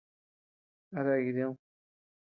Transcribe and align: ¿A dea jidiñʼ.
¿A 0.97 0.99
dea 1.05 1.19
jidiñʼ. 1.23 1.55